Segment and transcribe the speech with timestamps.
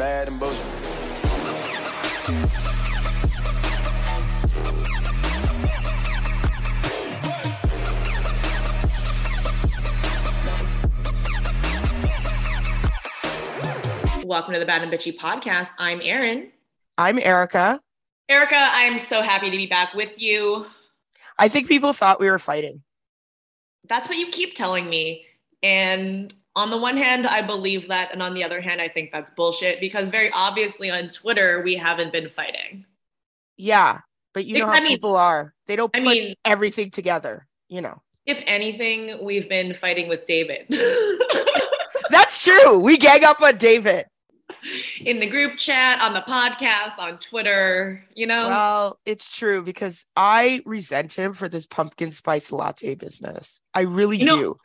[0.00, 0.56] bad and bullshit.
[14.24, 15.68] Welcome to the Bad and Bitchy podcast.
[15.78, 16.50] I'm Erin.
[16.96, 17.78] I'm Erica.
[18.30, 20.64] Erica, I am so happy to be back with you.
[21.38, 22.82] I think people thought we were fighting.
[23.86, 25.26] That's what you keep telling me.
[25.62, 28.12] And on the one hand, I believe that.
[28.12, 31.76] And on the other hand, I think that's bullshit because very obviously on Twitter, we
[31.76, 32.84] haven't been fighting.
[33.56, 34.00] Yeah.
[34.34, 35.54] But you know how I mean- people are.
[35.66, 38.02] They don't I put mean- everything together, you know.
[38.26, 40.66] If anything, we've been fighting with David
[42.10, 42.78] That's true.
[42.78, 44.06] We gang up on David.
[45.00, 48.48] in the group chat, on the podcast, on Twitter, you know?
[48.48, 53.60] Well, it's true because I resent him for this pumpkin spice latte business.
[53.74, 54.56] I really You know- do.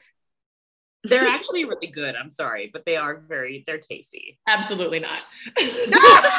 [1.10, 2.16] They're actually really good.
[2.16, 4.38] I'm sorry, but they are very they're tasty.
[4.48, 5.20] Absolutely not.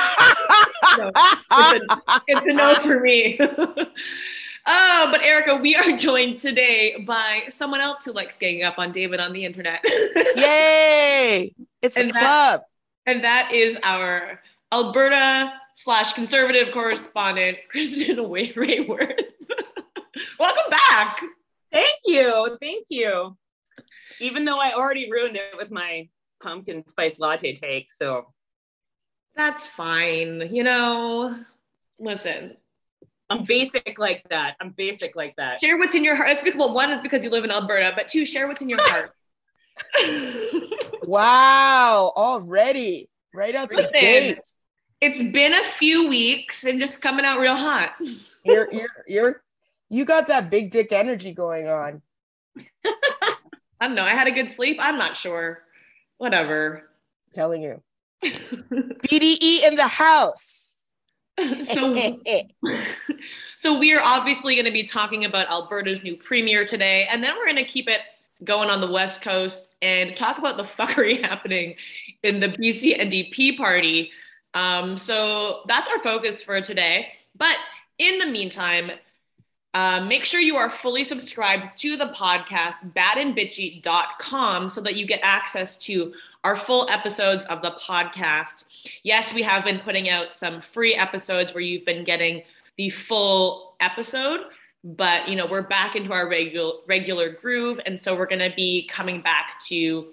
[0.98, 3.36] No, it's, a, it's a no for me.
[4.66, 8.92] oh, but Erica, we are joined today by someone else who likes ganging up on
[8.92, 9.80] David on the internet.
[10.36, 11.54] Yay!
[11.82, 12.62] It's a And that- club.
[13.04, 14.40] and that is our
[14.72, 19.20] Alberta slash conservative correspondent, Kristin Way- Raworth.
[20.38, 21.20] Welcome back.
[21.72, 22.56] Thank you.
[22.60, 23.36] Thank you.
[24.20, 26.08] Even though I already ruined it with my
[26.42, 27.90] pumpkin spice latte take.
[27.92, 28.32] So
[29.34, 30.48] That's fine.
[30.52, 31.38] You know,
[31.98, 32.56] listen,
[33.28, 34.56] I'm basic like that.
[34.60, 35.60] I'm basic like that.
[35.60, 36.30] share what's in your heart.
[36.30, 38.68] It's because, well, one is because you live in Alberta, but two, share what's in
[38.68, 39.10] your heart.
[41.06, 42.12] Wow.
[42.16, 43.08] Already.
[43.32, 44.38] Right out the gate.
[45.00, 47.92] it's been a few weeks and just coming out real hot.
[48.44, 49.42] You're you're you're
[49.90, 52.02] you got that big dick energy going on.
[53.80, 54.04] I don't know.
[54.04, 54.78] I had a good sleep.
[54.80, 55.62] I'm not sure.
[56.18, 56.88] Whatever.
[57.34, 57.82] telling you.
[58.22, 60.88] BDE in the house.
[61.64, 61.94] so,
[63.56, 67.36] so we are obviously going to be talking about Alberta's new premier today, and then
[67.36, 68.00] we're going to keep it
[68.44, 71.74] going on the West Coast and talk about the fuckery happening
[72.22, 74.10] in the BC NDP party.
[74.54, 77.08] Um, so that's our focus for today.
[77.36, 77.56] But
[77.98, 78.90] in the meantime,
[79.76, 85.20] uh, make sure you are fully subscribed to the podcast, badandbitchy.com, so that you get
[85.22, 86.14] access to
[86.44, 88.64] our full episodes of the podcast.
[89.02, 92.42] Yes, we have been putting out some free episodes where you've been getting
[92.78, 94.46] the full episode,
[94.82, 98.56] but you know, we're back into our regular regular groove and so we're going to
[98.56, 100.06] be coming back to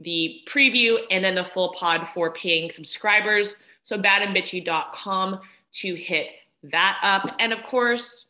[0.00, 3.56] the preview and then the full pod for paying subscribers.
[3.82, 5.40] So badandbitchy.com
[5.72, 6.28] to hit
[6.62, 7.36] that up.
[7.38, 8.28] And of course,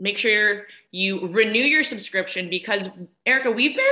[0.00, 2.88] make sure you renew your subscription because
[3.26, 3.84] Erica, we've been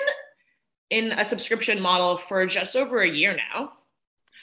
[0.91, 3.72] in a subscription model for just over a year now.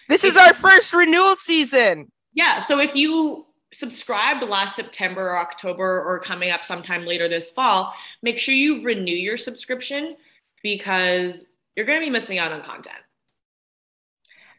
[0.09, 2.11] This is our first renewal season.
[2.33, 2.59] Yeah.
[2.59, 7.93] So if you subscribed last September or October or coming up sometime later this fall,
[8.21, 10.15] make sure you renew your subscription
[10.61, 12.95] because you're going to be missing out on content.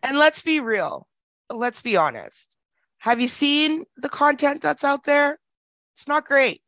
[0.03, 1.07] And let's be real.
[1.51, 2.57] Let's be honest.
[2.99, 5.39] Have you seen the content that's out there?
[5.93, 6.61] It's not great.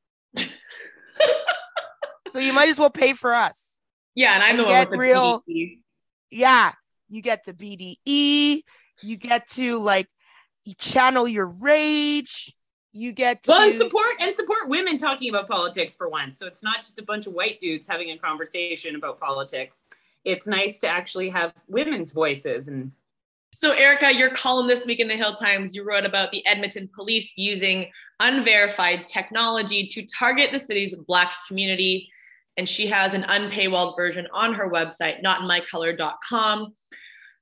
[2.37, 3.79] So you might as well pay for us.
[4.15, 4.35] Yeah.
[4.35, 5.43] And I'm And the one get with real-.
[6.31, 6.73] Yeah,
[7.09, 8.63] you get the BDE,
[9.03, 10.09] you get to like
[10.79, 12.55] channel your rage,
[12.93, 16.39] you get to Well, and support and support women talking about politics for once.
[16.39, 19.85] So it's not just a bunch of white dudes having a conversation about politics.
[20.25, 22.93] It's nice to actually have women's voices and
[23.55, 26.91] So, Erica, your column this week in the Hill Times, you wrote about the Edmonton
[26.95, 32.11] police using unverified technology to target the city's Black community.
[32.57, 36.75] And she has an unpaywalled version on her website, notinmycolor.com.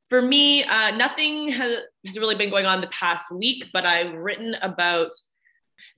[0.08, 4.14] For me, uh, nothing has, has really been going on the past week, but I've
[4.14, 5.10] written about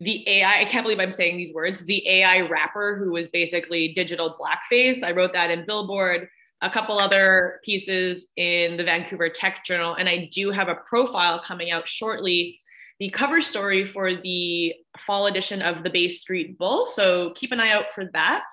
[0.01, 0.61] the AI.
[0.61, 1.85] I can't believe I'm saying these words.
[1.85, 5.03] The AI rapper who was basically digital blackface.
[5.03, 6.29] I wrote that in Billboard
[6.63, 11.43] a couple other pieces in the Vancouver Tech Journal, and I do have a profile
[11.45, 12.59] coming out shortly.
[12.99, 14.75] The cover story for the
[15.07, 16.87] fall edition of the Bay Street Bull.
[16.87, 18.47] So keep an eye out for that.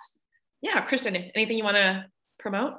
[0.64, 2.06] Yeah, Kristin, anything you want to
[2.40, 2.76] promote?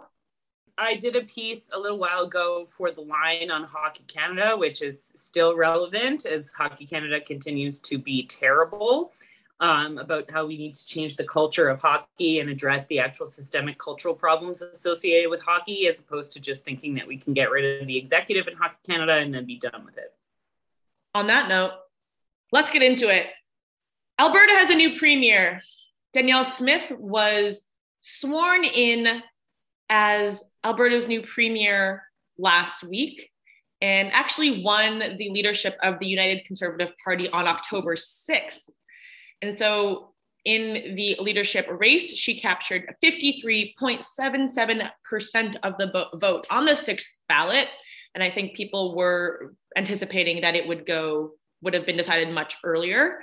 [0.79, 4.81] I did a piece a little while ago for the line on Hockey Canada, which
[4.81, 9.13] is still relevant as Hockey Canada continues to be terrible.
[9.61, 13.25] Um, about how we need to change the culture of hockey and address the actual
[13.25, 17.53] systemic cultural problems associated with hockey, as opposed to just thinking that we can get
[17.53, 20.13] rid of the executive in Hockey Canada and then be done with it.
[21.15, 21.71] On that note,
[22.51, 23.27] let's get into it.
[24.19, 25.61] Alberta has a new premier.
[26.13, 27.61] Danielle Smith was
[28.05, 29.23] sworn in
[29.89, 32.03] as Alberta's new premier
[32.39, 33.31] last week.
[33.81, 38.71] and actually won the leadership of the United Conservative Party on October 6th.
[39.43, 40.15] And so
[40.47, 47.69] in the leadership race, she captured 53.77% of the vote on the sixth ballot.
[48.15, 52.57] And I think people were anticipating that it would go, would have been decided much
[52.65, 53.19] earlier.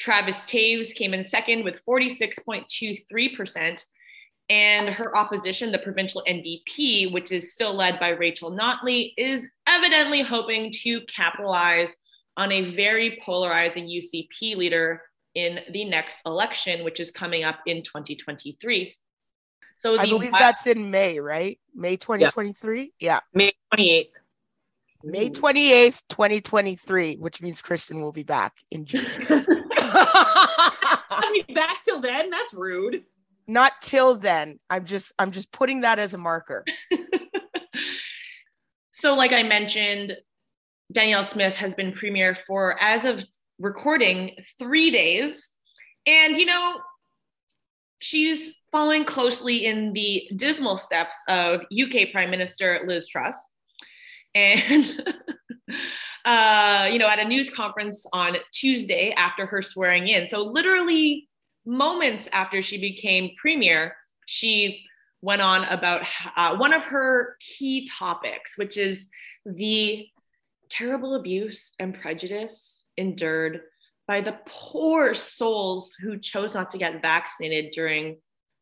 [0.00, 3.84] Travis Toews came in second with 46.23%.
[4.48, 10.22] And her opposition, the provincial NDP, which is still led by Rachel Notley, is evidently
[10.22, 11.92] hoping to capitalize
[12.36, 15.02] on a very polarizing UCP leader
[15.34, 18.94] in the next election, which is coming up in 2023.
[19.78, 21.58] So I believe that's in May, right?
[21.74, 22.92] May 2023?
[22.98, 23.20] Yeah.
[23.34, 23.34] yeah.
[23.34, 24.06] May 28th.
[25.04, 29.06] May 28th, 2023, which means Kristin will be back in June.
[29.28, 32.30] I'll be back till then.
[32.30, 33.04] That's rude.
[33.48, 34.58] Not till then.
[34.68, 36.64] I'm just I'm just putting that as a marker.
[38.92, 40.16] so, like I mentioned,
[40.92, 43.24] Danielle Smith has been premier for as of
[43.58, 45.50] recording three days.
[46.06, 46.80] And, you know,
[48.00, 53.36] she's following closely in the dismal steps of UK Prime Minister Liz Truss.
[54.34, 55.02] And,
[56.24, 60.28] uh, you know, at a news conference on Tuesday after her swearing in.
[60.28, 61.28] So, literally
[61.66, 63.96] moments after she became premier,
[64.26, 64.84] she
[65.20, 69.08] went on about uh, one of her key topics, which is
[69.44, 70.06] the
[70.70, 73.60] terrible abuse and prejudice endured
[74.06, 78.18] by the poor souls who chose not to get vaccinated during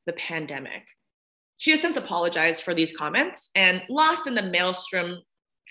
[0.07, 0.83] the pandemic.
[1.59, 5.19] She has since apologized for these comments, and lost in the maelstrom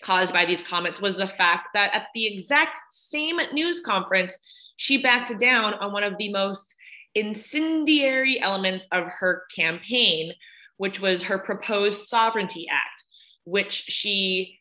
[0.03, 4.37] caused by these comments was the fact that at the exact same news conference,
[4.77, 6.73] she backed down on one of the most
[7.15, 10.33] incendiary elements of her campaign,
[10.77, 13.03] which was her proposed Sovereignty Act,
[13.45, 14.59] which she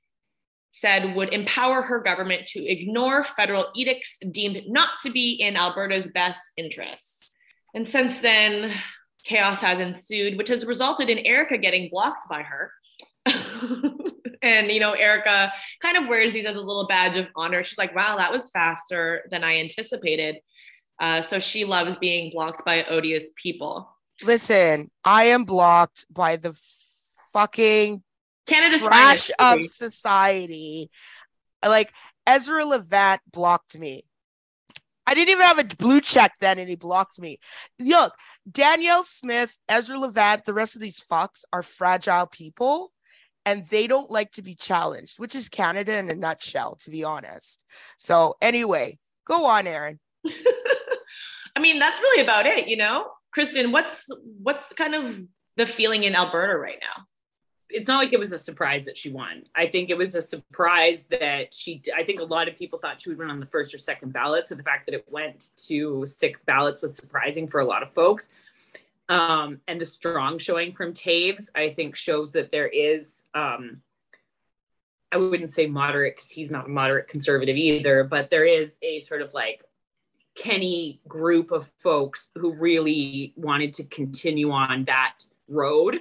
[0.71, 6.09] said would empower her government to ignore federal edicts deemed not to be in Alberta's
[6.09, 7.35] best interests.
[7.75, 8.75] And since then,
[9.25, 12.73] chaos has ensued, which has resulted in Erica getting blocked by her.
[14.43, 17.63] and, you know, Erica kind of wears these as a little badge of honor.
[17.63, 20.37] She's like, wow, that was faster than I anticipated.
[20.99, 23.89] Uh, so she loves being blocked by odious people.
[24.23, 26.57] Listen, I am blocked by the
[27.33, 28.03] fucking
[28.47, 30.91] Canada's trash of society.
[31.65, 31.93] Like
[32.27, 34.05] Ezra Levant blocked me.
[35.07, 37.41] I didn't even have a blue check then, and he blocked me.
[37.79, 38.15] Look,
[38.51, 42.93] Danielle Smith, Ezra Levant, the rest of these fucks are fragile people,
[43.45, 47.03] and they don't like to be challenged, which is Canada in a nutshell, to be
[47.03, 47.65] honest.
[47.99, 49.99] So, anyway, go on, Erin.
[51.55, 53.11] I mean, that's really about it, you know.
[53.37, 54.09] Kristin, what's
[54.43, 55.21] what's kind of
[55.57, 57.05] the feeling in Alberta right now?
[57.73, 59.45] it's not like it was a surprise that she won.
[59.55, 61.83] I think it was a surprise that she.
[61.97, 64.13] I think a lot of people thought she would win on the first or second
[64.13, 64.45] ballot.
[64.45, 67.93] So the fact that it went to six ballots was surprising for a lot of
[67.93, 68.29] folks.
[69.09, 73.25] Um, and the strong showing from Toews, I think, shows that there is.
[73.35, 73.83] Um,
[75.11, 79.01] I wouldn't say moderate because he's not a moderate conservative either, but there is a
[79.01, 79.63] sort of like
[80.35, 85.19] Kenney group of folks who really wanted to continue on that
[85.49, 86.01] road.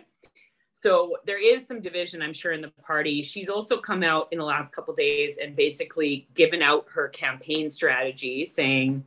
[0.72, 3.22] So there is some division i'm sure in the party.
[3.22, 7.70] She's also come out in the last couple days and basically given out her campaign
[7.70, 9.04] strategy saying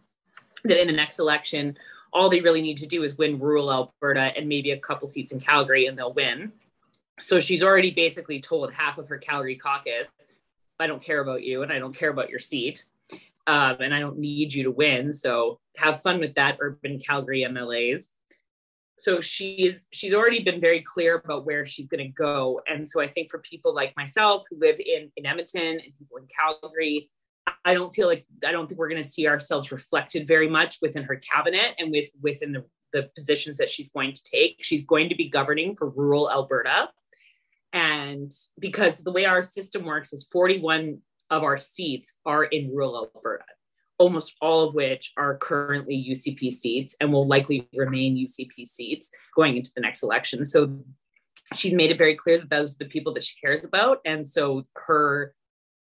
[0.65, 1.77] that in the next election
[2.13, 5.33] all they really need to do is win rural alberta and maybe a couple seats
[5.33, 6.53] in calgary and they'll win.
[7.19, 10.07] So she's already basically told half of her calgary caucus
[10.81, 12.85] i don't care about you and i don't care about your seat
[13.47, 15.13] um, and i don't need you to win.
[15.13, 18.09] So have fun with that urban calgary mlas
[18.99, 22.61] so she's she's already been very clear about where she's going to go.
[22.69, 26.19] And so i think for people like myself who live in in edmonton and people
[26.19, 27.11] in calgary
[27.65, 30.79] i don't feel like i don't think we're going to see ourselves reflected very much
[30.81, 34.59] within her cabinet and with within the, the positions that she's going to take.
[34.63, 36.89] She's going to be governing for rural alberta.
[37.75, 40.99] And because the way our system works is 41
[41.31, 43.45] of our seats are in rural alberta
[43.99, 49.57] almost all of which are currently UCP seats and will likely remain UCP seats going
[49.57, 50.45] into the next election.
[50.45, 50.85] So
[51.55, 53.99] she's made it very clear that those are the people that she cares about.
[54.05, 55.35] And so her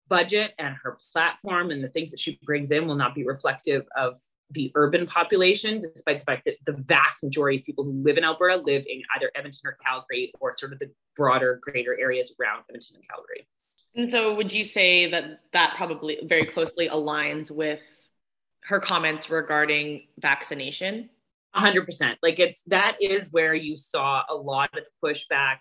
[0.09, 3.87] budget and her platform and the things that she brings in will not be reflective
[3.97, 4.19] of
[4.51, 8.25] the urban population, despite the fact that the vast majority of people who live in
[8.25, 12.63] Alberta live in either Edmonton or Calgary or sort of the broader, greater areas around
[12.69, 13.49] Edmonton and Calgary.
[13.97, 17.81] And so, would you say that that probably very closely aligns with
[18.65, 21.11] her comments regarding vaccination?
[21.55, 22.17] 100%.
[22.23, 25.59] Like it's that is where you saw a lot of the pushback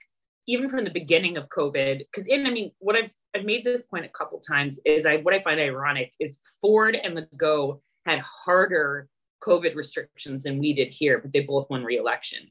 [0.48, 3.82] even from the beginning of COVID, because in I mean, what I've I've made this
[3.82, 7.82] point a couple times is I what I find ironic is Ford and the Go
[8.06, 9.08] had harder
[9.44, 12.50] COVID restrictions than we did here, but they both won re-election.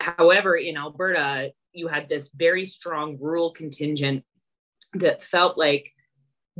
[0.00, 4.24] However, in Alberta, you had this very strong rural contingent
[4.94, 5.92] that felt like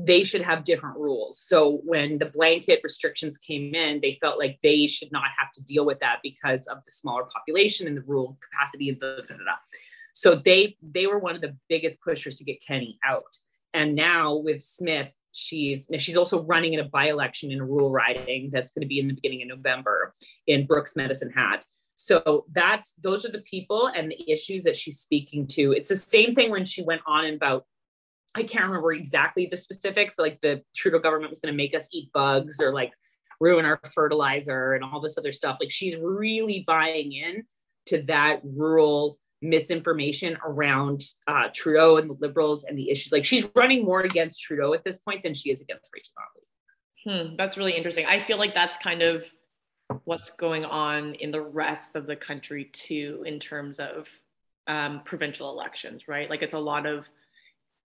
[0.01, 1.41] they should have different rules.
[1.41, 5.65] So when the blanket restrictions came in, they felt like they should not have to
[5.65, 9.03] deal with that because of the smaller population and the rural capacity and
[10.13, 13.37] So they they were one of the biggest pushers to get Kenney out.
[13.75, 18.51] And now with Smith, she's she's also running in a by-election in a rural riding
[18.53, 20.13] that's going to be in the beginning of November
[20.47, 21.67] in Brooks Medicine Hat.
[21.97, 25.73] So that's those are the people and the issues that she's speaking to.
[25.73, 27.67] It's the same thing when she went on about
[28.35, 31.75] I can't remember exactly the specifics, but like the Trudeau government was going to make
[31.75, 32.93] us eat bugs or like
[33.41, 35.59] ruin our fertilizer and all this other stuff.
[35.61, 37.45] Like she's really buying in
[37.87, 43.13] to that rural misinformation around uh, Trudeau and the Liberals and the issues.
[43.13, 47.29] Like she's running more against Trudeau at this point than she is against Rachel Notley.
[47.31, 48.07] Hmm, that's really interesting.
[48.07, 49.25] I feel like that's kind of
[50.05, 54.07] what's going on in the rest of the country too, in terms of
[54.67, 56.29] um, provincial elections, right?
[56.29, 57.07] Like it's a lot of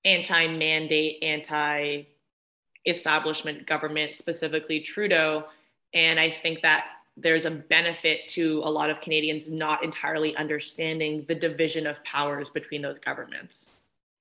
[0.05, 5.45] anti-mandate, anti-establishment government, specifically Trudeau,
[5.93, 11.25] and I think that there's a benefit to a lot of Canadians not entirely understanding
[11.27, 13.67] the division of powers between those governments.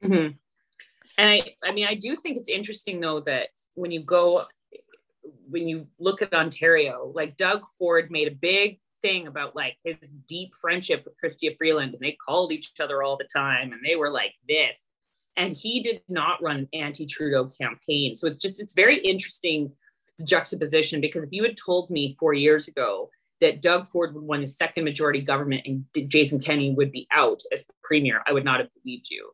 [0.04, 0.34] Mm-hmm.
[1.18, 4.44] And I, I mean, I do think it's interesting though that when you go,
[5.48, 9.96] when you look at Ontario, like Doug Ford made a big thing about like his
[10.28, 13.96] deep friendship with Chrystia Freeland, and they called each other all the time, and they
[13.96, 14.86] were like this.
[15.36, 19.72] And he did not run an anti-Trudeau campaign, so it's just it's very interesting
[20.18, 23.10] the juxtaposition because if you had told me four years ago
[23.40, 27.42] that Doug Ford would win a second majority government and Jason Kenney would be out
[27.52, 29.30] as premier, I would not have believed you.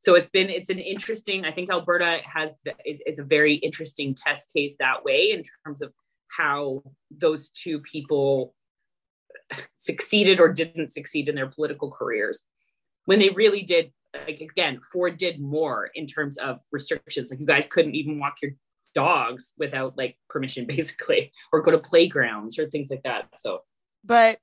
[0.00, 1.44] So it's been it's an interesting.
[1.44, 5.80] I think Alberta has the, is a very interesting test case that way in terms
[5.80, 5.92] of
[6.36, 8.54] how those two people
[9.78, 12.42] succeeded or didn't succeed in their political careers
[13.04, 17.30] when they really did like again ford did more in terms of restrictions.
[17.30, 18.52] Like you guys couldn't even walk your
[18.94, 23.60] dogs without like permission basically or go to playgrounds or things like that so.
[24.04, 24.38] But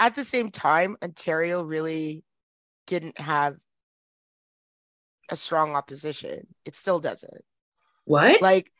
[0.00, 2.24] at the same time ontario really
[2.86, 3.56] didn't have
[5.30, 6.46] a strong opposition.
[6.64, 7.44] It still doesn't.
[8.04, 8.40] What?
[8.40, 8.70] Like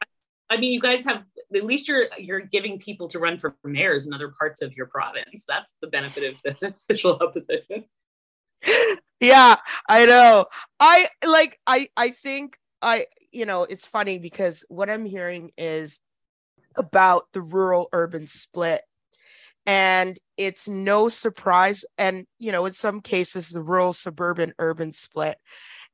[0.51, 4.07] i mean you guys have at least you're you're giving people to run for mayors
[4.07, 5.45] in other parts of your province.
[5.49, 7.85] That's the benefit of the official opposition
[9.21, 9.57] yeah
[9.89, 10.47] i know
[10.81, 16.01] i like i i think i you know, it's funny because what I'm hearing is
[16.77, 18.83] about the rural urban split.
[19.67, 21.85] And it's no surprise.
[21.99, 25.37] And, you know, in some cases, the rural suburban urban split.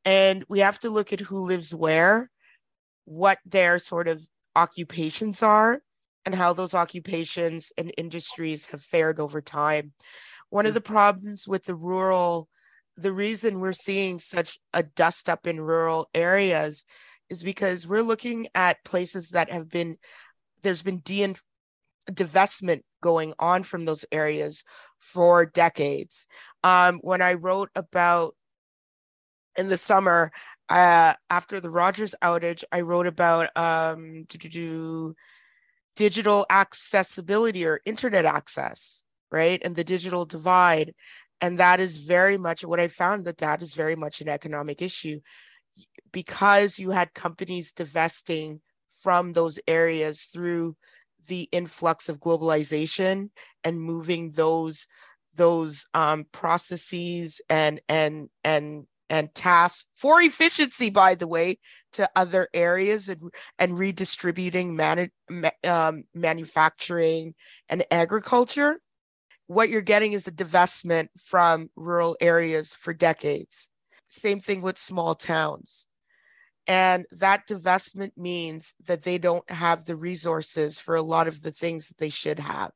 [0.04, 2.30] And we have to look at who lives where,
[3.04, 4.22] what their sort of
[4.54, 5.82] occupations are,
[6.24, 9.92] and how those occupations and industries have fared over time.
[10.50, 10.76] One of mm.
[10.76, 12.48] the problems with the rural,
[12.96, 16.84] the reason we're seeing such a dust up in rural areas
[17.28, 19.96] is because we're looking at places that have been
[20.62, 21.34] there's been de-
[22.10, 24.64] divestment going on from those areas
[24.98, 26.26] for decades.
[26.62, 28.34] Um, when I wrote about
[29.56, 30.32] in the summer
[30.68, 34.24] uh, after the Rogers outage, I wrote about um,
[35.96, 40.94] digital accessibility or internet access, right, and the digital divide,
[41.40, 44.82] and that is very much what I found that that is very much an economic
[44.82, 45.20] issue
[46.12, 48.60] because you had companies divesting
[49.02, 50.76] from those areas through
[51.26, 53.30] the influx of globalization
[53.64, 54.86] and moving those
[55.34, 61.58] those um, processes and and and and tasks for efficiency by the way
[61.92, 63.20] to other areas and,
[63.58, 65.08] and redistributing manu-
[65.64, 67.34] um, manufacturing
[67.68, 68.78] and agriculture
[69.46, 73.68] what you're getting is a divestment from rural areas for decades
[74.08, 75.86] same thing with small towns
[76.66, 81.50] and that divestment means that they don't have the resources for a lot of the
[81.50, 82.70] things that they should have.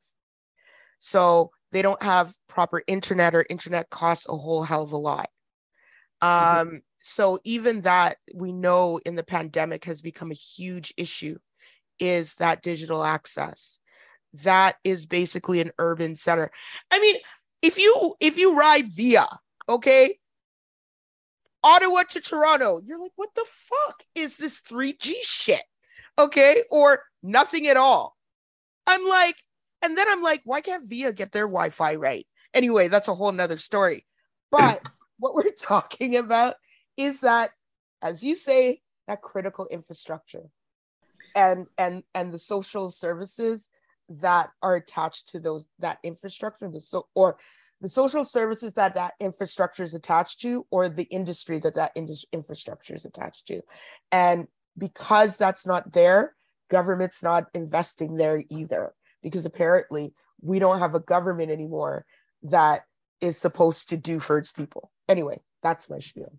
[0.99, 5.29] So they don't have proper internet or internet costs a whole hell of a lot.
[6.21, 6.75] Mm-hmm.
[6.75, 11.37] Um, so even that we know in the pandemic has become a huge issue
[11.99, 13.78] is that digital access.
[14.33, 16.51] That is basically an urban center.
[16.91, 17.15] I mean,
[17.61, 19.27] if you if you ride via,
[19.67, 20.17] okay,
[21.63, 22.81] Ottawa to Toronto.
[22.85, 25.63] You're like, what the fuck is this 3G shit?
[26.17, 26.63] Okay.
[26.71, 28.15] Or nothing at all.
[28.87, 29.35] I'm like,
[29.81, 32.25] and then I'm like, why can't Via get their Wi Fi right?
[32.53, 34.05] Anyway, that's a whole nother story.
[34.51, 34.81] But
[35.19, 36.55] what we're talking about
[36.97, 37.51] is that,
[38.01, 40.49] as you say, that critical infrastructure
[41.35, 43.69] and and and the social services
[44.09, 47.37] that are attached to those that infrastructure the so or
[47.81, 52.25] the social services that that infrastructure is attached to or the industry that that indus-
[52.33, 53.61] infrastructure is attached to.
[54.11, 54.47] And
[54.77, 56.35] because that's not there
[56.69, 62.05] government's not investing there either because apparently we don't have a government anymore
[62.43, 62.83] that
[63.21, 64.91] is supposed to do for its people.
[65.07, 66.31] Anyway that's my spiel.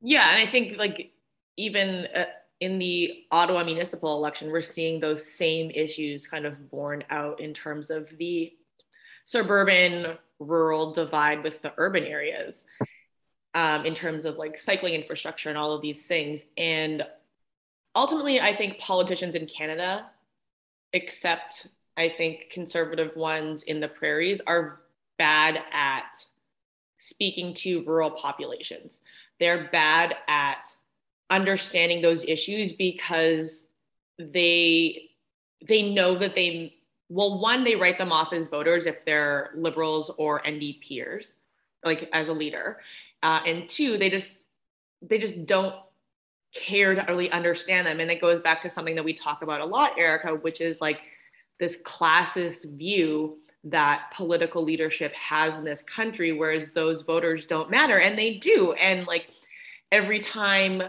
[0.00, 1.12] Yeah and i think like
[1.56, 2.24] even uh,
[2.60, 7.52] in the ottawa municipal election we're seeing those same issues kind of borne out in
[7.52, 8.52] terms of the
[9.26, 12.64] suburban rural divide with the urban areas
[13.54, 16.42] um, in terms of like cycling infrastructure and all of these things.
[16.58, 17.02] And
[17.94, 20.06] ultimately, I think politicians in Canada,
[20.92, 24.80] except I think conservative ones in the prairies, are
[25.18, 26.16] bad at
[26.98, 29.00] speaking to rural populations.
[29.40, 30.68] They're bad at
[31.30, 33.66] understanding those issues because
[34.18, 35.10] they
[35.66, 36.76] they know that they
[37.08, 41.34] well, one, they write them off as voters if they're liberals or NDPers,
[41.84, 42.80] like as a leader.
[43.22, 44.40] Uh, and two, they just
[45.02, 45.74] they just don't
[46.52, 48.00] care to really understand them.
[48.00, 50.80] And it goes back to something that we talk about a lot, Erica, which is
[50.80, 51.00] like
[51.60, 57.98] this classist view that political leadership has in this country, whereas those voters don't matter.
[57.98, 58.72] And they do.
[58.72, 59.28] And like
[59.92, 60.82] every time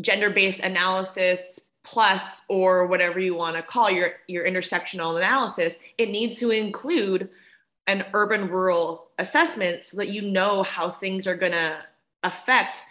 [0.00, 6.10] gender based analysis plus or whatever you want to call your your intersectional analysis it
[6.10, 7.28] needs to include
[7.86, 11.78] an urban rural assessment so that you know how things are going to
[12.22, 12.84] affect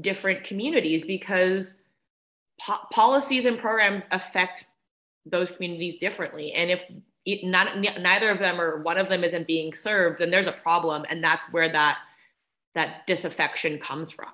[0.00, 1.76] different communities because
[2.60, 4.66] po- policies and programs affect
[5.24, 6.52] those communities differently.
[6.52, 6.82] And if
[7.24, 10.52] it, not, neither of them or one of them isn't being served then there's a
[10.52, 11.98] problem and that's where that
[12.76, 14.30] that disaffection comes from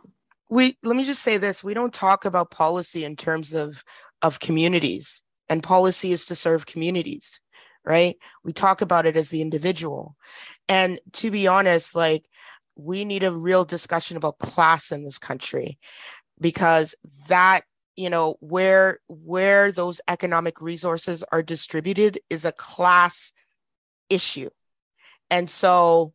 [0.53, 3.83] we let me just say this we don't talk about policy in terms of
[4.21, 7.41] of communities and policy is to serve communities
[7.85, 8.17] right?
[8.45, 10.17] We talk about it as the individual.
[10.69, 12.25] And to be honest like
[12.77, 15.79] we need a real discussion about class in this country
[16.41, 16.95] because
[17.29, 17.63] that
[17.97, 23.33] you know where where those economic resources are distributed is a class
[24.09, 24.49] issue.
[25.31, 26.15] And so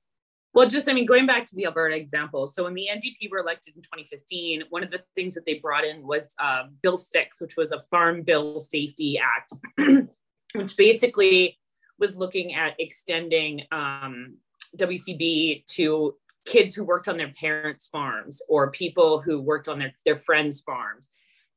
[0.57, 2.47] well, just, I mean, going back to the Alberta example.
[2.47, 5.85] So when the NDP were elected in 2015, one of the things that they brought
[5.85, 9.53] in was uh, Bill 6, which was a Farm Bill Safety Act,
[10.55, 11.59] which basically
[11.99, 14.37] was looking at extending um,
[14.75, 16.15] WCB to
[16.47, 20.61] kids who worked on their parents' farms or people who worked on their, their friends'
[20.61, 21.09] farms.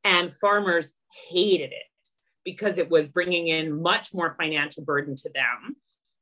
[0.05, 0.93] And farmers
[1.31, 2.11] hated it
[2.45, 5.77] because it was bringing in much more financial burden to them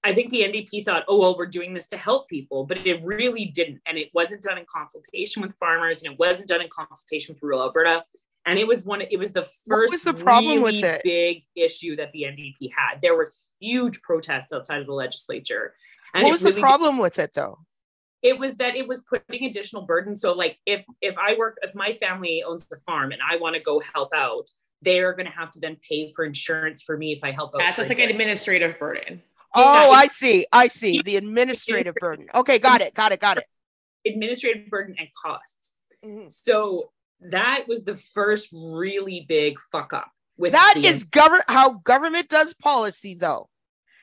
[0.08, 3.04] I think the NDP thought, oh, well, we're doing this to help people, but it
[3.04, 3.80] really didn't.
[3.86, 7.42] And it wasn't done in consultation with farmers and it wasn't done in consultation with
[7.42, 8.04] rural Alberta.
[8.46, 11.02] And it was one, it was the first what was the problem really with it?
[11.04, 13.02] big issue that the NDP had.
[13.02, 15.74] There was huge protests outside of the legislature.
[16.14, 17.58] And what was really the problem did, with it though?
[18.22, 20.16] It was that it was putting additional burden.
[20.16, 23.54] So like if if I work, if my family owns a farm and I want
[23.56, 24.48] to go help out,
[24.80, 27.58] they're going to have to then pay for insurance for me if I help out.
[27.58, 29.22] That's just like an administrative burden.
[29.58, 30.46] Oh, I see.
[30.52, 31.00] I see.
[31.02, 32.26] The administrative burden.
[32.34, 32.94] Okay, got it.
[32.94, 33.20] Got it.
[33.20, 33.44] Got it.
[34.06, 35.72] Administrative burden and costs.
[36.04, 36.28] Mm-hmm.
[36.28, 36.90] So
[37.20, 40.10] that was the first really big fuck up.
[40.36, 43.48] With that is govern how government does policy, though.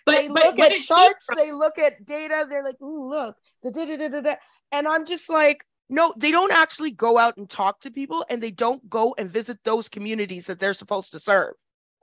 [0.06, 2.46] But they but look at charts, they look at data.
[2.48, 4.36] They're like, "Ooh, look, the da da da da,"
[4.72, 8.44] and I'm just like, no, they don't actually go out and talk to people, and
[8.44, 11.54] they don't go and visit those communities that they're supposed to serve.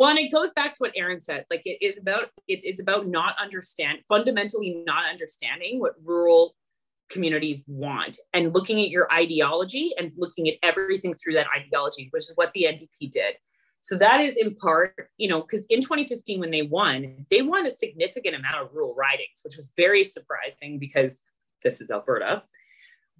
[0.02, 1.46] Well, and it goes back to what Erin said.
[1.48, 6.56] Like it is about it, it's about not understand fundamentally not understanding what rural
[7.08, 12.24] communities want and looking at your ideology and looking at everything through that ideology, which
[12.24, 13.36] is what the NDP did.
[13.82, 17.64] So that is in part, you know, because in 2015 when they won, they won
[17.64, 21.22] a significant amount of rural ridings, which was very surprising because
[21.62, 22.42] this is Alberta.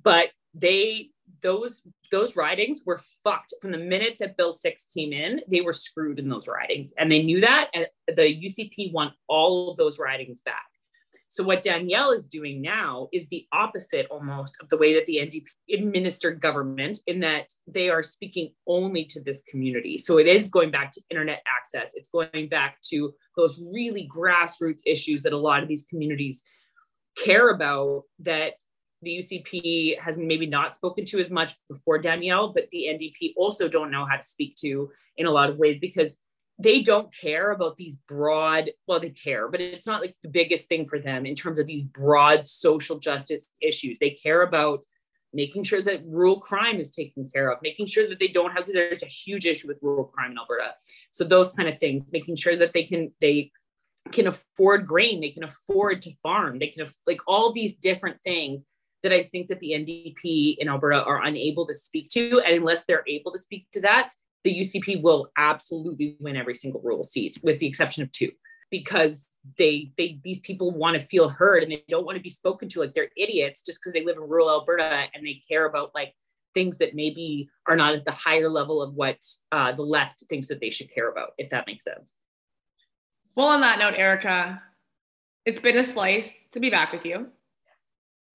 [0.03, 1.11] But they
[1.41, 5.41] those those ridings were fucked from the minute that bill 6 came in.
[5.49, 9.71] They were screwed in those ridings and they knew that and the ucp want all
[9.71, 10.67] of those ridings back.
[11.29, 15.17] So what danielle is doing now is the opposite almost of the way that the
[15.17, 19.97] ndp administered government in that they are speaking only to this community.
[19.97, 21.93] So it is going back to internet access.
[21.95, 26.45] It's going back to those really grassroots issues that a lot of these communities
[27.17, 28.55] care about that
[29.03, 33.69] the UCP has maybe not spoken to as much before Danielle, but the NDP also
[33.69, 36.19] don't know how to speak to in a lot of ways because
[36.59, 40.69] they don't care about these broad, well, they care, but it's not like the biggest
[40.69, 43.99] thing for them in terms of these broad social justice issues.
[43.99, 44.85] They care about
[45.33, 48.67] making sure that rural crime is taken care of, making sure that they don't have
[48.67, 50.75] because there's a huge issue with rural crime in Alberta.
[51.11, 53.51] So those kind of things, making sure that they can they
[54.11, 58.65] can afford grain, they can afford to farm, they can like all these different things
[59.03, 62.85] that I think that the NDP in Alberta are unable to speak to, and unless
[62.85, 64.11] they're able to speak to that,
[64.45, 68.31] the UCP will absolutely win every single rural seat, with the exception of two
[68.71, 72.31] because they they these people want to feel heard and they don't want to be
[72.31, 75.67] spoken to like they're idiots just because they live in rural Alberta and they care
[75.67, 76.15] about like
[76.55, 79.19] things that maybe are not at the higher level of what
[79.53, 82.13] uh, the left thinks that they should care about, if that makes sense.
[83.35, 84.63] Well, on that note, Erica,
[85.47, 87.29] it's been a slice to be back with you.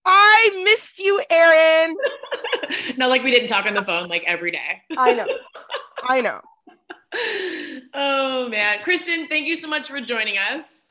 [0.09, 1.97] I missed you, Erin.
[2.97, 4.81] Not like we didn't talk on the phone like every day.
[4.97, 5.27] I know.
[6.03, 6.39] I know.
[7.93, 8.79] oh man.
[8.79, 10.89] Kristin, thank you so much for joining us.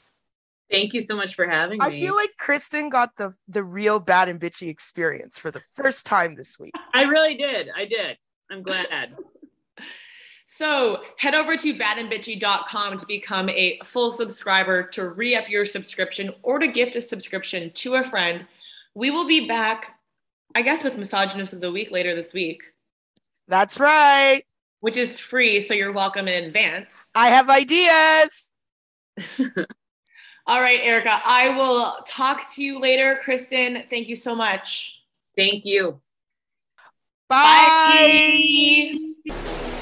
[0.71, 1.97] Thank you so much for having I me.
[1.97, 6.05] I feel like Kristin got the the real bad and bitchy experience for the first
[6.05, 6.75] time this week.
[6.93, 7.71] I really did.
[7.75, 8.19] I did.
[8.51, 9.15] I'm glad.
[10.47, 16.59] so head over to badandbitchy.com to become a full subscriber to re-up your subscription or
[16.59, 18.47] to gift a subscription to a friend.
[18.97, 19.99] We will be back,
[20.55, 22.63] I guess, with Misogynist of the Week later this week.
[23.47, 24.41] That's right.
[24.81, 27.11] Which is free, so you're welcome in advance.
[27.15, 28.53] I have ideas.
[30.47, 33.21] All right, Erica, I will talk to you later.
[33.23, 35.05] Kristin, thank you so much.
[35.37, 36.01] Thank you.
[37.29, 39.13] Bye.
[39.29, 39.76] Bye.